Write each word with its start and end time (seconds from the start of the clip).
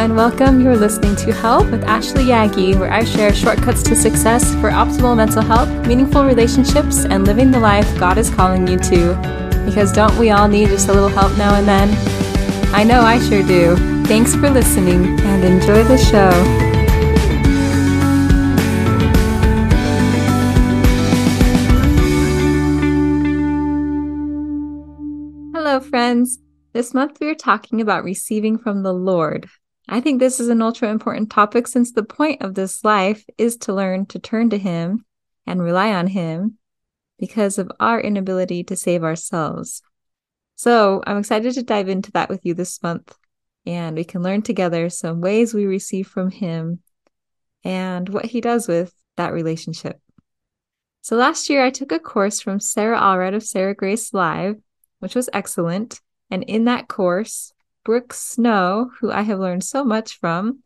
and 0.00 0.16
welcome. 0.16 0.62
You're 0.62 0.78
listening 0.78 1.14
to 1.16 1.30
Help 1.30 1.70
with 1.70 1.84
Ashley 1.84 2.24
Yagi, 2.24 2.74
where 2.74 2.90
I 2.90 3.04
share 3.04 3.34
shortcuts 3.34 3.82
to 3.82 3.94
success 3.94 4.54
for 4.54 4.70
optimal 4.70 5.14
mental 5.14 5.42
health, 5.42 5.68
meaningful 5.86 6.24
relationships, 6.24 7.04
and 7.04 7.26
living 7.26 7.50
the 7.50 7.60
life 7.60 7.86
God 7.98 8.16
is 8.16 8.30
calling 8.30 8.66
you 8.66 8.78
to. 8.78 9.14
Because 9.66 9.92
don't 9.92 10.16
we 10.16 10.30
all 10.30 10.48
need 10.48 10.68
just 10.68 10.88
a 10.88 10.92
little 10.94 11.10
help 11.10 11.36
now 11.36 11.54
and 11.54 11.68
then? 11.68 11.90
I 12.74 12.82
know 12.82 13.02
I 13.02 13.18
sure 13.28 13.42
do. 13.42 13.76
Thanks 14.06 14.34
for 14.34 14.48
listening 14.48 15.20
and 15.20 15.44
enjoy 15.44 15.84
the 15.84 15.98
show. 15.98 16.30
Hello, 25.52 25.78
friends. 25.78 26.38
This 26.72 26.94
month 26.94 27.18
we 27.20 27.28
are 27.28 27.34
talking 27.34 27.82
about 27.82 28.02
receiving 28.02 28.56
from 28.56 28.82
the 28.82 28.94
Lord. 28.94 29.50
I 29.92 30.00
think 30.00 30.20
this 30.20 30.38
is 30.38 30.48
an 30.48 30.62
ultra 30.62 30.88
important 30.88 31.30
topic 31.30 31.66
since 31.66 31.90
the 31.90 32.04
point 32.04 32.42
of 32.42 32.54
this 32.54 32.84
life 32.84 33.24
is 33.36 33.56
to 33.58 33.74
learn 33.74 34.06
to 34.06 34.20
turn 34.20 34.50
to 34.50 34.58
Him 34.58 35.04
and 35.46 35.60
rely 35.60 35.92
on 35.92 36.06
Him 36.06 36.58
because 37.18 37.58
of 37.58 37.72
our 37.80 38.00
inability 38.00 38.62
to 38.64 38.76
save 38.76 39.02
ourselves. 39.02 39.82
So 40.54 41.02
I'm 41.04 41.18
excited 41.18 41.54
to 41.54 41.64
dive 41.64 41.88
into 41.88 42.12
that 42.12 42.28
with 42.28 42.46
you 42.46 42.54
this 42.54 42.80
month, 42.84 43.16
and 43.66 43.96
we 43.96 44.04
can 44.04 44.22
learn 44.22 44.42
together 44.42 44.88
some 44.90 45.20
ways 45.20 45.52
we 45.52 45.66
receive 45.66 46.06
from 46.06 46.30
Him 46.30 46.78
and 47.64 48.08
what 48.08 48.26
He 48.26 48.40
does 48.40 48.68
with 48.68 48.94
that 49.16 49.32
relationship. 49.32 50.00
So 51.02 51.16
last 51.16 51.50
year 51.50 51.64
I 51.64 51.70
took 51.70 51.90
a 51.90 51.98
course 51.98 52.40
from 52.40 52.60
Sarah 52.60 53.00
Allred 53.00 53.34
of 53.34 53.42
Sarah 53.42 53.74
Grace 53.74 54.14
Live, 54.14 54.56
which 55.00 55.16
was 55.16 55.28
excellent. 55.32 56.00
And 56.30 56.44
in 56.44 56.66
that 56.66 56.86
course, 56.86 57.52
Brooke 57.84 58.12
Snow, 58.12 58.90
who 59.00 59.10
I 59.10 59.22
have 59.22 59.38
learned 59.38 59.64
so 59.64 59.84
much 59.84 60.18
from, 60.18 60.60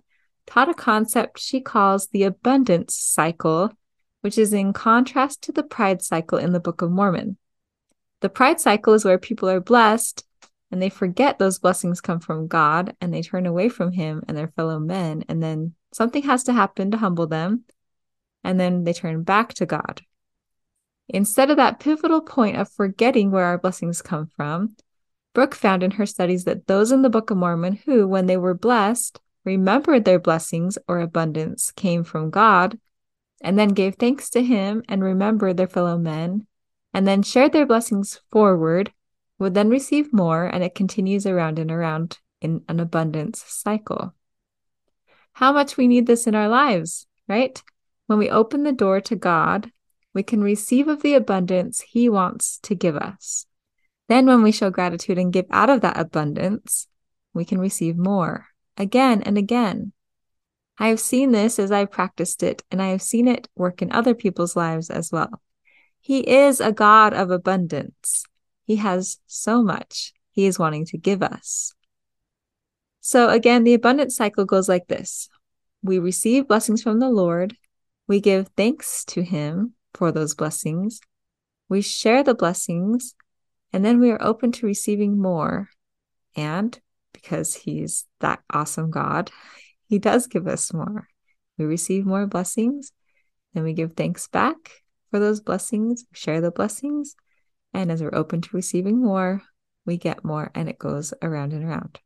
taught 0.46 0.68
a 0.68 0.74
concept 0.74 1.38
she 1.38 1.60
calls 1.60 2.08
the 2.08 2.24
abundance 2.24 2.94
cycle, 2.94 3.72
which 4.20 4.38
is 4.38 4.52
in 4.52 4.72
contrast 4.72 5.42
to 5.42 5.52
the 5.52 5.62
pride 5.62 6.02
cycle 6.02 6.38
in 6.38 6.52
the 6.52 6.60
Book 6.60 6.82
of 6.82 6.90
Mormon. 6.90 7.36
The 8.20 8.28
pride 8.28 8.60
cycle 8.60 8.94
is 8.94 9.04
where 9.04 9.18
people 9.18 9.48
are 9.48 9.60
blessed 9.60 10.24
and 10.70 10.82
they 10.82 10.88
forget 10.88 11.38
those 11.38 11.60
blessings 11.60 12.00
come 12.00 12.20
from 12.20 12.48
God 12.48 12.96
and 13.00 13.14
they 13.14 13.22
turn 13.22 13.46
away 13.46 13.68
from 13.68 13.92
Him 13.92 14.24
and 14.26 14.36
their 14.36 14.48
fellow 14.48 14.80
men. 14.80 15.24
And 15.28 15.42
then 15.42 15.74
something 15.92 16.24
has 16.24 16.42
to 16.44 16.52
happen 16.52 16.90
to 16.90 16.96
humble 16.96 17.26
them. 17.28 17.64
And 18.42 18.58
then 18.58 18.82
they 18.82 18.92
turn 18.92 19.22
back 19.22 19.54
to 19.54 19.66
God. 19.66 20.02
Instead 21.08 21.50
of 21.50 21.58
that 21.58 21.80
pivotal 21.80 22.22
point 22.22 22.56
of 22.56 22.72
forgetting 22.72 23.30
where 23.30 23.44
our 23.44 23.58
blessings 23.58 24.02
come 24.02 24.26
from, 24.26 24.74
Brooke 25.34 25.54
found 25.54 25.82
in 25.82 25.92
her 25.92 26.06
studies 26.06 26.44
that 26.44 26.68
those 26.68 26.92
in 26.92 27.02
the 27.02 27.10
Book 27.10 27.30
of 27.30 27.36
Mormon 27.36 27.80
who, 27.84 28.06
when 28.06 28.27
they 28.27 28.36
were 28.36 28.54
blessed, 28.54 29.20
remembered 29.44 30.04
their 30.04 30.20
blessings 30.20 30.78
or 30.88 31.00
abundance 31.00 31.72
came 31.72 32.04
from 32.04 32.30
God, 32.30 32.78
and 33.42 33.58
then 33.58 33.70
gave 33.70 33.96
thanks 33.96 34.30
to 34.30 34.42
Him 34.42 34.82
and 34.88 35.02
remembered 35.02 35.56
their 35.56 35.66
fellow 35.66 35.98
men, 35.98 36.46
and 36.94 37.06
then 37.06 37.22
shared 37.22 37.52
their 37.52 37.66
blessings 37.66 38.20
forward, 38.30 38.92
would 39.38 39.55
then 39.55 39.68
receive 39.68 40.12
more, 40.12 40.44
and 40.44 40.62
it 40.62 40.74
continues 40.74 41.27
around 41.27 41.58
and 41.58 41.70
around 41.70 42.18
in 42.40 42.62
an 42.68 42.78
abundance 42.78 43.42
cycle. 43.46 44.14
How 45.32 45.52
much 45.52 45.77
we 45.77 45.88
need 45.88 46.06
this 46.06 46.28
in 46.28 46.36
our 46.36 46.48
lives, 46.48 47.06
right? 47.28 47.60
When 48.06 48.20
we 48.20 48.30
open 48.30 48.62
the 48.62 48.72
door 48.72 49.00
to 49.00 49.16
God, 49.16 49.72
we 50.14 50.22
can 50.22 50.42
receive 50.42 50.86
of 50.86 51.02
the 51.02 51.14
abundance 51.14 51.80
He 51.80 52.08
wants 52.08 52.60
to 52.62 52.77
give 52.77 52.96
us. 52.96 53.46
Then, 54.08 54.27
when 54.27 54.42
we 54.42 54.52
show 54.52 54.70
gratitude 54.70 55.19
and 55.19 55.33
give 55.33 55.47
out 55.50 55.70
of 55.70 55.80
that 55.80 55.98
abundance, 55.98 56.86
we 57.33 57.45
can 57.45 57.58
receive 57.58 57.96
more 57.96 58.46
again 58.77 59.23
and 59.23 59.39
again. 59.39 59.92
I 60.78 60.89
have 60.89 61.01
seen 61.01 61.33
this 61.33 61.58
as 61.58 61.70
I've 61.70 61.90
practiced 61.90 62.42
it, 62.42 62.62
and 62.70 62.83
I 62.83 62.89
have 62.89 63.02
seen 63.02 63.28
it 63.28 63.48
work 63.55 63.80
in 63.80 63.92
other 63.92 64.14
people's 64.14 64.56
lives 64.56 64.90
as 64.90 65.11
well. 65.12 65.40
He 66.01 66.18
is 66.20 66.61
a 66.61 66.73
God 66.73 67.14
of 67.14 67.30
abundance. 67.30 68.24
He 68.64 68.77
has 68.77 69.18
so 69.27 69.62
much 69.62 70.12
He 70.33 70.46
is 70.46 70.58
wanting 70.58 70.84
to 70.86 70.98
give 70.98 71.23
us. 71.23 71.74
So, 73.01 73.30
again, 73.30 73.64
the 73.64 73.74
abundance 73.74 74.17
cycle 74.17 74.45
goes 74.45 74.68
like 74.68 74.86
this 74.89 75.28
we 75.83 75.98
receive 75.98 76.48
blessings 76.48 76.83
from 76.83 76.98
the 76.98 77.11
Lord, 77.11 77.57
we 78.08 78.20
give 78.20 78.48
thanks 78.57 79.05
to 79.07 79.23
Him 79.23 79.74
for 79.92 80.11
those 80.11 80.34
blessings, 80.34 81.01
we 81.68 81.83
share 81.83 82.24
the 82.24 82.34
blessings, 82.34 83.14
and 83.74 83.85
then 83.85 83.98
we 83.98 84.12
are 84.12 84.23
open 84.23 84.52
to 84.52 84.67
receiving 84.67 85.20
more. 85.20 85.68
And 86.36 86.79
because 87.12 87.55
He's 87.55 88.07
that 88.20 88.40
awesome 88.48 88.92
God, 88.92 89.33
He 89.89 89.98
does 89.98 90.29
give 90.29 90.46
us 90.46 90.73
more. 90.73 91.08
We 91.58 91.64
receive 91.64 92.07
more 92.07 92.27
blessings, 92.27 92.92
then 93.52 93.64
we 93.64 93.73
give 93.73 93.92
thanks 93.92 94.29
back 94.29 94.57
for 95.11 95.18
those 95.18 95.40
blessings, 95.40 96.05
We 96.11 96.17
share 96.17 96.40
the 96.40 96.52
blessings. 96.52 97.17
And 97.73 97.90
as 97.90 98.01
we're 98.01 98.14
open 98.14 98.40
to 98.42 98.57
receiving 98.57 99.02
more, 99.02 99.42
we 99.84 99.96
get 99.96 100.24
more, 100.24 100.52
and 100.55 100.68
it 100.68 100.79
goes 100.79 101.13
around 101.20 101.52
and 101.52 101.64
around. 101.64 101.98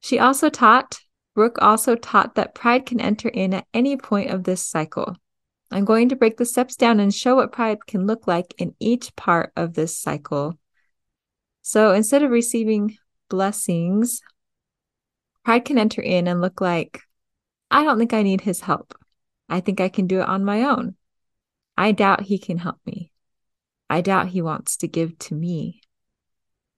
She 0.00 0.18
also 0.18 0.48
taught, 0.48 0.98
Brooke 1.34 1.58
also 1.60 1.96
taught 1.96 2.34
that 2.36 2.54
pride 2.54 2.86
can 2.86 3.00
enter 3.00 3.28
in 3.28 3.52
at 3.52 3.66
any 3.74 3.98
point 3.98 4.30
of 4.30 4.44
this 4.44 4.62
cycle. 4.62 5.16
I'm 5.70 5.84
going 5.84 6.08
to 6.10 6.16
break 6.16 6.36
the 6.36 6.44
steps 6.44 6.76
down 6.76 7.00
and 7.00 7.12
show 7.12 7.36
what 7.36 7.52
pride 7.52 7.86
can 7.86 8.06
look 8.06 8.26
like 8.26 8.54
in 8.58 8.74
each 8.78 9.14
part 9.16 9.52
of 9.56 9.74
this 9.74 9.98
cycle. 9.98 10.58
So 11.62 11.92
instead 11.92 12.22
of 12.22 12.30
receiving 12.30 12.96
blessings, 13.28 14.20
pride 15.44 15.64
can 15.64 15.78
enter 15.78 16.00
in 16.00 16.28
and 16.28 16.40
look 16.40 16.60
like, 16.60 17.00
I 17.70 17.82
don't 17.82 17.98
think 17.98 18.12
I 18.12 18.22
need 18.22 18.42
his 18.42 18.60
help. 18.60 18.94
I 19.48 19.60
think 19.60 19.80
I 19.80 19.88
can 19.88 20.06
do 20.06 20.20
it 20.20 20.28
on 20.28 20.44
my 20.44 20.62
own. 20.62 20.94
I 21.76 21.92
doubt 21.92 22.22
he 22.22 22.38
can 22.38 22.58
help 22.58 22.78
me. 22.86 23.10
I 23.90 24.00
doubt 24.00 24.28
he 24.28 24.42
wants 24.42 24.76
to 24.78 24.88
give 24.88 25.18
to 25.20 25.34
me. 25.34 25.80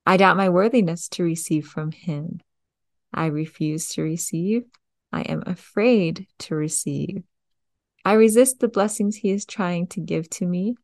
I 0.06 0.16
doubt 0.16 0.36
my 0.36 0.48
worthiness 0.48 1.08
to 1.10 1.22
receive 1.22 1.66
from 1.66 1.92
him. 1.92 2.40
I 3.12 3.26
refuse 3.26 3.90
to 3.90 4.02
receive. 4.02 4.64
I 5.12 5.22
am 5.22 5.42
afraid 5.46 6.26
to 6.40 6.54
receive. 6.54 7.22
I 8.04 8.12
resist 8.12 8.60
the 8.60 8.68
blessings 8.68 9.16
he 9.16 9.30
is 9.30 9.44
trying 9.44 9.86
to 9.88 10.00
give 10.00 10.30
to 10.30 10.46
me, 10.46 10.76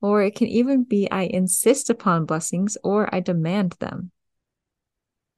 or 0.00 0.22
it 0.22 0.34
can 0.34 0.48
even 0.48 0.84
be 0.84 1.10
I 1.10 1.22
insist 1.22 1.90
upon 1.90 2.26
blessings 2.26 2.76
or 2.82 3.12
I 3.14 3.20
demand 3.20 3.72
them. 3.78 4.10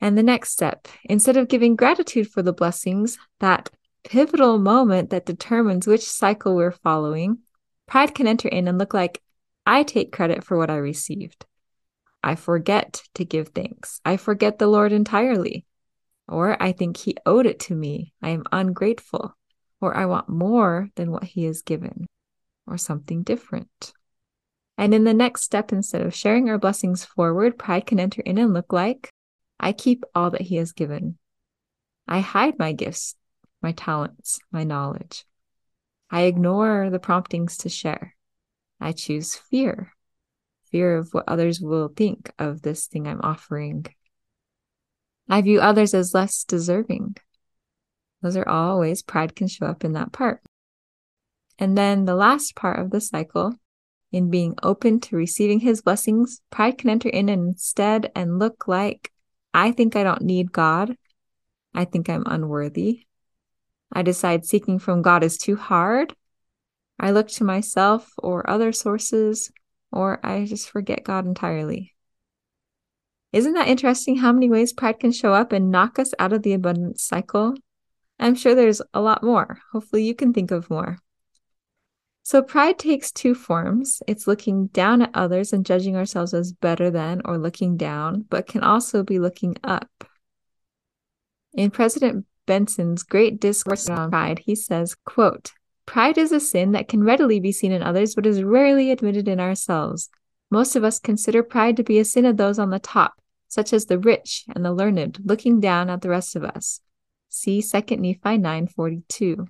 And 0.00 0.18
the 0.18 0.22
next 0.22 0.50
step, 0.50 0.88
instead 1.04 1.36
of 1.36 1.48
giving 1.48 1.76
gratitude 1.76 2.30
for 2.30 2.42
the 2.42 2.52
blessings, 2.52 3.18
that 3.40 3.70
pivotal 4.04 4.58
moment 4.58 5.10
that 5.10 5.26
determines 5.26 5.86
which 5.86 6.04
cycle 6.04 6.54
we're 6.54 6.70
following, 6.70 7.38
pride 7.86 8.14
can 8.14 8.26
enter 8.26 8.48
in 8.48 8.68
and 8.68 8.78
look 8.78 8.94
like 8.94 9.20
I 9.66 9.82
take 9.82 10.12
credit 10.12 10.44
for 10.44 10.58
what 10.58 10.70
I 10.70 10.76
received. 10.76 11.46
I 12.22 12.34
forget 12.34 13.02
to 13.14 13.24
give 13.24 13.48
thanks. 13.48 14.00
I 14.04 14.16
forget 14.16 14.58
the 14.58 14.66
Lord 14.66 14.92
entirely. 14.92 15.66
Or 16.26 16.62
I 16.62 16.72
think 16.72 16.96
he 16.96 17.16
owed 17.26 17.44
it 17.44 17.60
to 17.60 17.74
me. 17.74 18.14
I 18.22 18.30
am 18.30 18.44
ungrateful 18.50 19.34
or 19.84 19.96
I 19.96 20.06
want 20.06 20.28
more 20.28 20.90
than 20.96 21.10
what 21.10 21.24
he 21.24 21.44
has 21.44 21.62
given, 21.62 22.06
or 22.66 22.78
something 22.78 23.22
different. 23.22 23.92
And 24.76 24.94
in 24.94 25.04
the 25.04 25.14
next 25.14 25.42
step, 25.42 25.72
instead 25.72 26.00
of 26.02 26.14
sharing 26.14 26.48
our 26.48 26.58
blessings 26.58 27.04
forward, 27.04 27.58
pride 27.58 27.86
can 27.86 28.00
enter 28.00 28.22
in 28.22 28.38
and 28.38 28.52
look 28.52 28.72
like 28.72 29.10
I 29.60 29.72
keep 29.72 30.04
all 30.14 30.30
that 30.30 30.40
he 30.40 30.56
has 30.56 30.72
given. 30.72 31.18
I 32.08 32.20
hide 32.20 32.58
my 32.58 32.72
gifts, 32.72 33.14
my 33.62 33.72
talents, 33.72 34.40
my 34.50 34.64
knowledge. 34.64 35.24
I 36.10 36.22
ignore 36.22 36.90
the 36.90 36.98
promptings 36.98 37.58
to 37.58 37.68
share. 37.68 38.14
I 38.80 38.92
choose 38.92 39.34
fear 39.34 39.94
fear 40.74 40.96
of 40.96 41.14
what 41.14 41.28
others 41.28 41.60
will 41.60 41.86
think 41.86 42.32
of 42.36 42.60
this 42.62 42.88
thing 42.88 43.06
I'm 43.06 43.20
offering. 43.22 43.86
I 45.28 45.40
view 45.40 45.60
others 45.60 45.94
as 45.94 46.12
less 46.12 46.42
deserving. 46.42 47.16
Those 48.24 48.38
are 48.38 48.48
all 48.48 48.80
ways 48.80 49.02
pride 49.02 49.36
can 49.36 49.48
show 49.48 49.66
up 49.66 49.84
in 49.84 49.92
that 49.92 50.10
part. 50.10 50.40
And 51.58 51.76
then 51.76 52.06
the 52.06 52.14
last 52.14 52.56
part 52.56 52.78
of 52.78 52.90
the 52.90 53.02
cycle, 53.02 53.52
in 54.12 54.30
being 54.30 54.54
open 54.62 54.98
to 55.00 55.16
receiving 55.16 55.60
his 55.60 55.82
blessings, 55.82 56.40
pride 56.48 56.78
can 56.78 56.88
enter 56.88 57.10
in 57.10 57.28
instead 57.28 58.10
and 58.16 58.38
look 58.38 58.66
like, 58.66 59.12
I 59.52 59.72
think 59.72 59.94
I 59.94 60.04
don't 60.04 60.22
need 60.22 60.52
God. 60.52 60.96
I 61.74 61.84
think 61.84 62.08
I'm 62.08 62.22
unworthy. 62.24 63.02
I 63.92 64.00
decide 64.00 64.46
seeking 64.46 64.78
from 64.78 65.02
God 65.02 65.22
is 65.22 65.36
too 65.36 65.56
hard. 65.56 66.16
I 66.98 67.10
look 67.10 67.28
to 67.28 67.44
myself 67.44 68.10
or 68.16 68.48
other 68.48 68.72
sources, 68.72 69.52
or 69.92 70.18
I 70.24 70.46
just 70.46 70.70
forget 70.70 71.04
God 71.04 71.26
entirely. 71.26 71.94
Isn't 73.34 73.52
that 73.52 73.68
interesting 73.68 74.16
how 74.16 74.32
many 74.32 74.48
ways 74.48 74.72
pride 74.72 74.98
can 74.98 75.12
show 75.12 75.34
up 75.34 75.52
and 75.52 75.70
knock 75.70 75.98
us 75.98 76.14
out 76.18 76.32
of 76.32 76.42
the 76.42 76.54
abundance 76.54 77.02
cycle 77.02 77.54
I'm 78.18 78.34
sure 78.34 78.54
there's 78.54 78.82
a 78.92 79.00
lot 79.00 79.22
more. 79.22 79.58
Hopefully, 79.72 80.04
you 80.04 80.14
can 80.14 80.32
think 80.32 80.50
of 80.50 80.70
more. 80.70 80.98
So, 82.22 82.42
pride 82.42 82.78
takes 82.78 83.12
two 83.12 83.34
forms 83.34 84.02
it's 84.06 84.26
looking 84.26 84.68
down 84.68 85.02
at 85.02 85.10
others 85.12 85.52
and 85.52 85.66
judging 85.66 85.94
ourselves 85.94 86.32
as 86.32 86.52
better 86.52 86.90
than 86.90 87.20
or 87.24 87.36
looking 87.36 87.76
down, 87.76 88.24
but 88.30 88.46
can 88.46 88.62
also 88.62 89.02
be 89.02 89.18
looking 89.18 89.56
up. 89.62 89.90
In 91.52 91.70
President 91.70 92.24
Benson's 92.46 93.02
great 93.02 93.40
discourse 93.40 93.88
on 93.88 94.10
pride, 94.10 94.40
he 94.40 94.54
says, 94.54 94.96
quote, 95.04 95.52
Pride 95.86 96.16
is 96.16 96.32
a 96.32 96.40
sin 96.40 96.72
that 96.72 96.88
can 96.88 97.04
readily 97.04 97.40
be 97.40 97.52
seen 97.52 97.72
in 97.72 97.82
others, 97.82 98.14
but 98.14 98.26
is 98.26 98.42
rarely 98.42 98.90
admitted 98.90 99.28
in 99.28 99.38
ourselves. 99.38 100.08
Most 100.50 100.76
of 100.76 100.84
us 100.84 100.98
consider 100.98 101.42
pride 101.42 101.76
to 101.76 101.84
be 101.84 101.98
a 101.98 102.04
sin 102.04 102.24
of 102.24 102.36
those 102.36 102.58
on 102.58 102.70
the 102.70 102.78
top, 102.78 103.20
such 103.48 103.72
as 103.72 103.86
the 103.86 103.98
rich 103.98 104.44
and 104.54 104.64
the 104.64 104.72
learned, 104.72 105.18
looking 105.24 105.60
down 105.60 105.90
at 105.90 106.00
the 106.00 106.08
rest 106.08 106.36
of 106.36 106.44
us. 106.44 106.80
See 107.34 107.60
2 107.60 107.96
Nephi 107.98 108.38
9:42. 108.38 109.48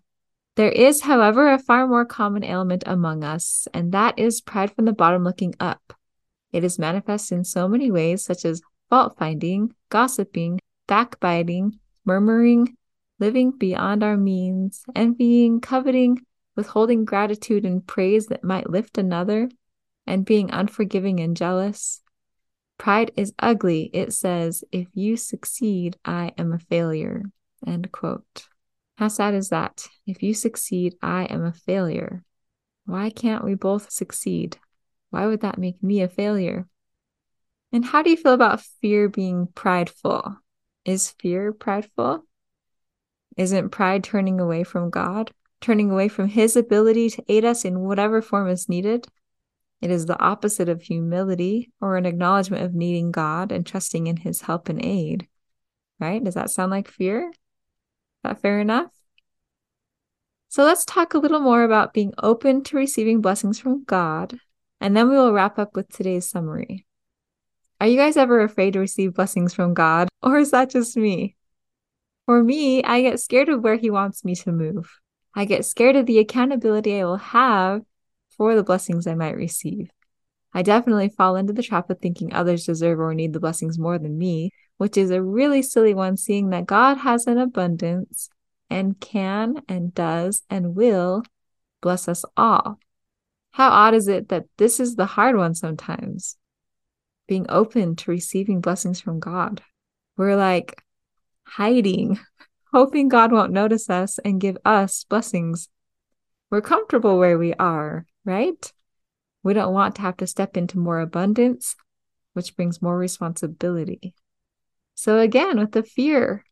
There 0.57 0.71
is, 0.71 1.03
however, 1.03 1.53
a 1.53 1.59
far 1.59 1.87
more 1.87 2.07
common 2.07 2.43
ailment 2.43 2.83
among 2.87 3.23
us, 3.23 3.69
and 3.75 3.93
that 3.93 4.19
is 4.19 4.41
pride 4.41 4.73
from 4.73 4.87
the 4.87 4.95
bottom 4.95 5.23
looking 5.23 5.55
up. 5.61 5.93
It 6.51 6.65
is 6.65 6.79
manifest 6.79 7.31
in 7.31 7.45
so 7.45 7.69
many 7.69 7.91
ways, 7.91 8.25
such 8.25 8.47
as 8.47 8.63
fault 8.89 9.19
finding, 9.19 9.75
gossiping, 9.91 10.61
backbiting, 10.87 11.79
murmuring, 12.07 12.75
living 13.21 13.51
beyond 13.51 14.03
our 14.03 14.17
means, 14.17 14.85
envying, 14.97 15.61
coveting, 15.61 16.25
withholding 16.57 17.05
gratitude 17.05 17.67
and 17.67 17.87
praise 17.87 18.29
that 18.29 18.43
might 18.43 18.71
lift 18.71 18.97
another, 18.97 19.51
and 20.07 20.25
being 20.25 20.51
unforgiving 20.51 21.21
and 21.21 21.37
jealous. 21.37 22.01
Pride 22.79 23.13
is 23.15 23.35
ugly. 23.39 23.91
It 23.93 24.15
says, 24.15 24.65
If 24.73 24.89
you 24.95 25.19
succeed, 25.19 25.99
I 26.03 26.33
am 26.39 26.51
a 26.53 26.59
failure. 26.59 27.25
End 27.66 27.90
quote. 27.93 28.46
How 28.96 29.08
sad 29.08 29.34
is 29.34 29.49
that? 29.49 29.88
If 30.06 30.22
you 30.22 30.34
succeed, 30.34 30.94
I 31.02 31.25
am 31.25 31.44
a 31.44 31.52
failure. 31.52 32.25
Why 32.87 33.11
can't 33.11 33.44
we 33.44 33.55
both 33.55 33.90
succeed? 33.90 34.58
Why 35.11 35.26
would 35.26 35.40
that 35.40 35.58
make 35.58 35.82
me 35.82 36.02
a 36.02 36.08
failure? 36.08 36.66
And 37.72 37.84
how 37.84 38.02
do 38.02 38.11
you 38.11 38.16
feel 38.16 38.34
about 38.34 38.61
fear 38.81 39.08
being 39.08 39.49
prideful? 39.55 40.37
Is 40.84 41.11
fear 41.11 41.52
prideful? 41.52 42.25
Isn't 43.37 43.70
pride 43.70 44.05
turning 44.05 44.38
away 44.38 44.62
from 44.62 44.90
God, 44.90 45.32
turning 45.61 45.90
away 45.90 46.08
from 46.08 46.28
His 46.28 46.56
ability 46.56 47.11
to 47.11 47.25
aid 47.28 47.44
us 47.44 47.64
in 47.64 47.81
whatever 47.81 48.22
form 48.22 48.49
is 48.49 48.69
needed? 48.69 49.08
It 49.81 49.90
is 49.90 50.06
the 50.06 50.20
opposite 50.20 50.69
of 50.69 50.82
humility 50.82 51.72
or 51.81 51.96
an 51.96 52.06
acknowledgement 52.06 52.62
of 52.62 52.75
needing 52.75 53.11
God 53.11 53.50
and 53.50 53.66
trusting 53.66 54.06
in 54.06 54.19
His 54.19 54.43
help 54.43 54.69
and 54.69 54.84
aid. 54.84 55.26
Right? 55.99 56.22
Does 56.22 56.34
that 56.34 56.50
sound 56.50 56.70
like 56.70 56.88
fear? 56.88 57.32
That 58.25 58.41
fair 58.41 58.59
enough? 58.59 58.91
So 60.49 60.65
let's 60.65 60.85
talk 60.85 61.15
a 61.15 61.19
little 61.19 61.41
more 61.41 61.62
about 61.62 61.94
being 61.94 62.12
open 62.23 62.62
to 62.65 62.76
receiving 62.76 63.21
blessings 63.21 63.59
from 63.59 63.85
God, 63.85 64.38
and 64.81 64.97
then 64.97 65.09
we 65.09 65.17
will 65.17 65.32
wrap 65.32 65.59
up 65.59 65.76
with 65.76 65.88
today's 65.88 66.29
summary. 66.29 66.87
Are 67.81 67.87
you 67.87 67.97
guys 67.97 68.17
ever 68.17 68.41
afraid 68.41 68.73
to 68.73 68.81
receive 68.81 69.15
blessings 69.15 69.55
from 69.55 69.75
God, 69.75 70.09
or 70.23 70.38
is 70.38 70.50
that 70.50 70.71
just 70.71 70.97
me? 70.97 71.37
For 72.26 72.43
me, 72.43 72.82
I 72.82 73.03
get 73.03 73.21
scared 73.21 73.49
of 73.49 73.62
where 73.62 73.76
He 73.76 73.91
wants 73.91 74.25
me 74.25 74.35
to 74.37 74.53
move. 74.53 74.91
I 75.35 75.44
get 75.44 75.65
scared 75.65 75.97
of 75.97 76.06
the 76.06 76.19
accountability 76.19 77.00
I 77.00 77.05
will 77.05 77.17
have 77.17 77.82
for 78.37 78.55
the 78.55 78.62
blessings 78.65 79.06
I 79.06 79.15
might 79.15 79.37
receive. 79.37 79.91
I 80.53 80.62
definitely 80.62 81.09
fall 81.09 81.35
into 81.35 81.53
the 81.53 81.62
trap 81.62 81.91
of 81.91 81.99
thinking 81.99 82.32
others 82.32 82.65
deserve 82.65 83.00
or 83.00 83.12
need 83.12 83.32
the 83.32 83.41
blessings 83.41 83.79
more 83.79 83.99
than 83.99 84.17
me, 84.17 84.53
which 84.76 84.97
is 84.97 85.11
a 85.11 85.23
really 85.23 85.62
silly 85.62 85.94
one, 85.94 86.17
seeing 86.17 86.50
that 86.50 86.67
God 86.67 86.99
has 86.99 87.26
an 87.26 87.38
abundance 87.38 88.29
and 88.71 88.99
can 88.99 89.62
and 89.69 89.94
does 89.94 90.43
and 90.50 90.75
will 90.75 91.23
bless 91.81 92.09
us 92.09 92.25
all. 92.37 92.79
How 93.53 93.71
odd 93.71 93.94
is 93.94 94.09
it 94.09 94.31
that 94.31 94.47
this 94.56 94.81
is 94.81 94.97
the 94.97 95.06
hard 95.06 95.37
one 95.37 95.55
sometimes? 95.55 96.37
Being 97.29 97.47
open 97.49 97.94
to 97.97 98.11
receiving 98.11 98.61
blessings 98.61 99.00
from 99.00 99.21
God. 99.21 99.62
We're 100.17 100.37
like 100.37 100.82
hiding, 101.44 102.19
hoping 102.73 103.09
God 103.09 103.31
won't 103.31 103.53
notice 103.53 103.88
us 103.88 104.19
and 104.19 104.41
give 104.41 104.59
us 104.65 105.05
blessings. 105.05 105.69
We're 106.50 106.61
comfortable 106.61 107.19
where 107.19 107.38
we 107.38 107.55
are, 107.55 108.06
right? 108.25 108.73
We 109.43 109.53
don't 109.55 109.73
want 109.73 109.97
to 109.97 110.03
have 110.03 110.17
to 110.17 110.26
step 110.26 110.56
into 110.56 110.79
more 110.79 111.00
abundance, 111.00 111.76
which 112.32 112.56
brings 112.56 112.82
more 112.82 112.97
responsibility. 112.97 114.15
So 114.94 115.19
again, 115.19 115.58
with 115.58 115.73
the 115.73 115.82
fear, 115.82 116.44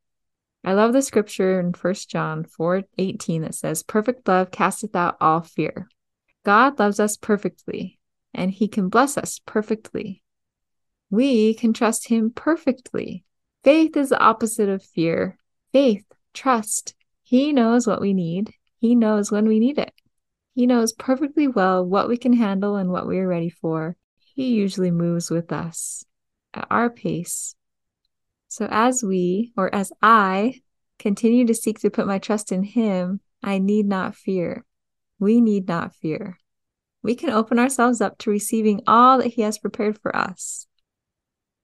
I 0.64 0.74
love 0.74 0.92
the 0.92 1.02
scripture 1.02 1.58
in 1.58 1.72
1 1.72 1.94
John 2.08 2.44
4 2.44 2.82
18 2.98 3.42
that 3.42 3.54
says, 3.54 3.82
Perfect 3.82 4.26
love 4.28 4.50
casteth 4.50 4.94
out 4.94 5.16
all 5.20 5.40
fear. 5.40 5.88
God 6.44 6.78
loves 6.78 7.00
us 7.00 7.16
perfectly, 7.16 7.98
and 8.34 8.50
he 8.50 8.68
can 8.68 8.88
bless 8.88 9.16
us 9.16 9.40
perfectly. 9.44 10.22
We 11.10 11.54
can 11.54 11.72
trust 11.72 12.08
him 12.08 12.30
perfectly. 12.30 13.24
Faith 13.64 13.96
is 13.96 14.08
the 14.08 14.18
opposite 14.18 14.68
of 14.68 14.82
fear. 14.82 15.36
Faith, 15.72 16.04
trust. 16.32 16.94
He 17.22 17.52
knows 17.52 17.86
what 17.86 18.00
we 18.00 18.12
need. 18.12 18.52
He 18.78 18.94
knows 18.94 19.30
when 19.30 19.46
we 19.46 19.60
need 19.60 19.78
it. 19.78 19.92
He 20.54 20.66
knows 20.66 20.92
perfectly 20.92 21.48
well 21.48 21.84
what 21.84 22.08
we 22.08 22.16
can 22.16 22.32
handle 22.32 22.76
and 22.76 22.90
what 22.90 23.06
we 23.06 23.18
are 23.18 23.28
ready 23.28 23.50
for. 23.50 23.96
He 24.34 24.54
usually 24.54 24.90
moves 24.90 25.30
with 25.30 25.52
us 25.52 26.04
at 26.54 26.66
our 26.70 26.90
pace 26.90 27.54
so 28.52 28.68
as 28.70 29.02
we, 29.02 29.50
or 29.56 29.74
as 29.74 29.94
I, 30.02 30.60
continue 30.98 31.46
to 31.46 31.54
seek 31.54 31.78
to 31.78 31.90
put 31.90 32.06
my 32.06 32.18
trust 32.18 32.52
in 32.52 32.62
Him, 32.62 33.20
I 33.42 33.58
need 33.58 33.86
not 33.86 34.14
fear. 34.14 34.66
We 35.18 35.40
need 35.40 35.66
not 35.66 35.94
fear. 35.94 36.38
We 37.02 37.14
can 37.14 37.30
open 37.30 37.58
ourselves 37.58 38.02
up 38.02 38.18
to 38.18 38.30
receiving 38.30 38.82
all 38.86 39.16
that 39.16 39.28
He 39.28 39.40
has 39.40 39.56
prepared 39.56 39.98
for 39.98 40.14
us. 40.14 40.66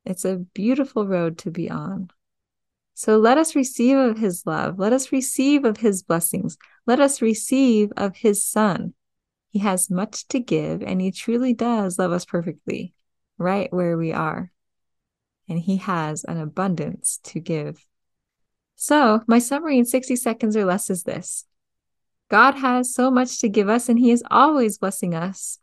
It's 0.07 0.25
a 0.25 0.39
beautiful 0.39 1.07
road 1.07 1.37
to 1.41 1.51
be 1.51 1.71
on. 1.71 2.09
So 2.95 3.19
let 3.19 3.37
us 3.37 3.55
receive 3.55 3.99
of 3.99 4.17
His 4.17 4.45
love. 4.47 4.79
Let 4.79 4.95
us 4.95 5.13
receive 5.13 5.67
of 5.67 5.77
His 5.77 6.03
blessings. 6.03 6.57
Let 6.87 7.01
us 7.01 7.21
receive 7.21 7.93
of 7.99 8.17
His 8.17 8.43
Son. 8.43 8.95
He 9.51 9.59
has 9.59 9.91
much 9.91 10.27
to 10.29 10.41
give, 10.41 10.83
and 10.83 11.03
He 11.03 11.13
truly 11.13 11.53
does 11.53 11.99
love 11.99 12.13
us 12.13 12.25
perfectly, 12.25 12.95
right 13.37 13.71
where 13.71 13.99
we 13.99 14.15
are 14.15 14.51
and 15.49 15.59
he 15.59 15.77
has 15.79 16.25
an 16.25 16.39
abundance 16.39 17.21
to 17.25 17.41
give. 17.41 17.85
So, 18.77 19.23
my 19.27 19.39
summary 19.39 19.79
in 19.79 19.85
60 19.85 20.15
seconds 20.17 20.57
or 20.57 20.65
less 20.65 20.91
is 20.91 21.03
this 21.03 21.47
God 22.29 22.55
has 22.57 22.95
so 22.95 23.11
much 23.11 23.41
to 23.41 23.49
give 23.49 23.69
us, 23.69 23.89
and 23.89 23.99
he 23.99 24.11
is 24.11 24.23
always 24.31 24.79
blessing 24.79 25.15
us. 25.15 25.59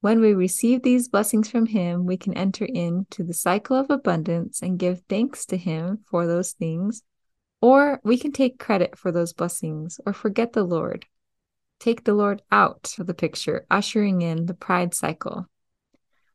When 0.00 0.20
we 0.20 0.34
receive 0.34 0.82
these 0.82 1.08
blessings 1.08 1.48
from 1.48 1.66
him, 1.66 2.06
we 2.06 2.16
can 2.16 2.34
enter 2.34 2.64
into 2.64 3.22
the 3.22 3.32
cycle 3.32 3.76
of 3.76 3.88
abundance 3.88 4.60
and 4.60 4.78
give 4.78 5.02
thanks 5.08 5.46
to 5.46 5.56
him 5.56 6.00
for 6.06 6.26
those 6.26 6.52
things, 6.52 7.02
or 7.60 8.00
we 8.02 8.18
can 8.18 8.32
take 8.32 8.58
credit 8.58 8.98
for 8.98 9.12
those 9.12 9.32
blessings 9.32 10.00
or 10.04 10.12
forget 10.12 10.52
the 10.52 10.64
Lord. 10.64 11.06
Take 11.78 12.04
the 12.04 12.14
Lord 12.14 12.42
out 12.50 12.94
of 12.98 13.06
the 13.06 13.14
picture, 13.14 13.66
ushering 13.70 14.22
in 14.22 14.46
the 14.46 14.54
pride 14.54 14.92
cycle. 14.94 15.48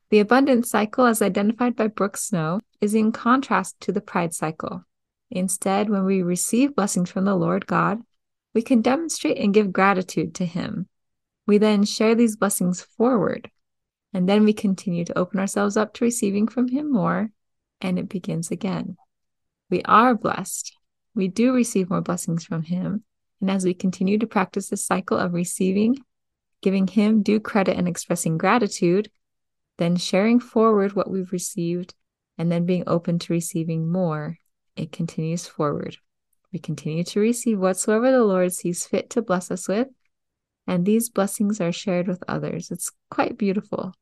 The 0.10 0.20
abundance 0.20 0.70
cycle, 0.70 1.06
as 1.06 1.22
identified 1.22 1.76
by 1.76 1.88
Brooke 1.88 2.16
Snow, 2.16 2.62
is 2.80 2.94
in 2.94 3.12
contrast 3.12 3.80
to 3.82 3.92
the 3.92 4.02
pride 4.02 4.34
cycle. 4.34 4.84
Instead, 5.30 5.90
when 5.90 6.06
we 6.06 6.22
receive 6.22 6.76
blessings 6.76 7.12
from 7.12 7.26
the 7.26 7.36
Lord 7.36 7.68
God, 7.68 8.02
we 8.54 8.62
can 8.62 8.82
demonstrate 8.82 9.38
and 9.38 9.54
give 9.54 9.74
gratitude 9.74 10.34
to 10.36 10.46
Him. 10.46 10.88
We 11.46 11.58
then 11.58 11.84
share 11.84 12.16
these 12.16 12.38
blessings 12.38 12.82
forward, 12.82 13.52
and 14.14 14.30
then 14.30 14.46
we 14.46 14.54
continue 14.54 15.04
to 15.06 15.18
open 15.18 15.40
ourselves 15.40 15.76
up 15.76 15.94
to 15.96 16.06
receiving 16.06 16.48
from 16.48 16.70
Him 16.70 16.92
more, 16.92 17.32
and 17.82 18.00
it 18.00 18.08
begins 18.08 18.50
again. 18.50 18.96
We 19.70 19.82
are 19.84 20.16
blessed. 20.16 20.74
We 21.16 21.28
do 21.28 21.54
receive 21.54 21.90
more 21.90 22.02
blessings 22.02 22.46
from 22.46 22.64
Him. 22.64 23.04
And 23.42 23.52
as 23.52 23.66
we 23.66 23.74
continue 23.74 24.18
to 24.20 24.28
practice 24.28 24.70
this 24.70 24.86
cycle 24.86 25.18
of 25.18 25.34
receiving, 25.34 25.98
giving 26.62 26.88
Him 26.88 27.24
due 27.24 27.42
credit, 27.42 27.78
and 27.78 27.88
expressing 27.88 28.38
gratitude, 28.38 29.12
then 29.78 29.96
sharing 29.96 30.40
forward 30.40 30.94
what 30.94 31.10
we've 31.10 31.32
received, 31.32 31.94
and 32.38 32.52
then 32.52 32.66
being 32.66 32.84
open 32.88 33.20
to 33.20 33.34
receiving 33.34 33.92
more, 33.92 34.38
it 34.76 34.92
continues 34.92 35.48
forward. 35.48 35.98
We 36.54 36.60
continue 36.60 37.04
to 37.04 37.20
receive 37.20 37.60
whatsoever 37.60 38.12
the 38.12 38.24
Lord 38.24 38.54
sees 38.54 38.86
fit 38.86 39.10
to 39.12 39.22
bless 39.22 39.52
us 39.52 39.68
with, 39.68 39.88
and 40.66 40.86
these 40.86 41.10
blessings 41.10 41.60
are 41.62 41.72
shared 41.72 42.08
with 42.08 42.24
others. 42.28 42.72
It's 42.72 42.92
quite 43.10 43.38
beautiful. 43.38 43.94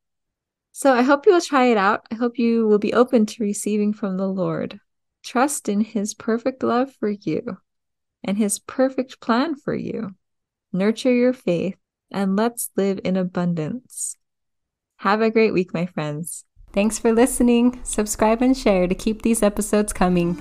So 0.72 0.94
I 0.94 1.04
hope 1.04 1.26
you 1.26 1.34
will 1.34 1.42
try 1.42 1.68
it 1.68 1.78
out. 1.78 2.06
I 2.12 2.16
hope 2.16 2.38
you 2.38 2.68
will 2.68 2.80
be 2.80 2.94
open 2.94 3.26
to 3.28 3.44
receiving 3.44 3.94
from 3.94 4.18
the 4.18 4.28
Lord. 4.28 4.80
Trust 5.24 5.70
in 5.70 5.82
His 5.82 6.14
perfect 6.14 6.64
love 6.64 6.94
for 6.94 7.10
you 7.10 7.58
and 8.24 8.38
His 8.38 8.60
perfect 8.60 9.22
plan 9.22 9.56
for 9.56 9.74
you. 9.74 10.16
Nurture 10.74 11.14
your 11.14 11.34
faith 11.34 11.78
and 12.12 12.36
let's 12.36 12.72
live 12.76 13.00
in 13.04 13.16
abundance. 13.16 14.18
Have 15.00 15.22
a 15.22 15.30
great 15.30 15.54
week, 15.54 15.74
my 15.74 15.86
friends. 15.86 16.46
Thanks 16.72 16.98
for 17.00 17.12
listening. 17.14 17.80
Subscribe 17.84 18.42
and 18.42 18.58
share 18.58 18.88
to 18.88 18.96
keep 18.96 19.22
these 19.22 19.44
episodes 19.44 19.94
coming. 19.94 20.36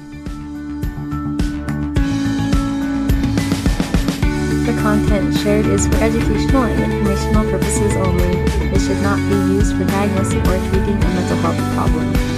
The 4.64 4.78
content 4.80 5.36
shared 5.36 5.66
is 5.66 5.86
for 5.86 5.96
educational 5.96 6.62
and 6.64 6.92
informational 6.92 7.50
purposes 7.50 7.94
only. 7.96 8.38
It 8.72 8.80
should 8.80 9.02
not 9.02 9.18
be 9.28 9.54
used 9.54 9.76
for 9.76 9.84
diagnosing 9.84 10.40
or 10.40 10.58
treating 10.70 10.96
a 10.96 11.08
mental 11.08 11.36
health 11.38 11.74
problem. 11.74 12.33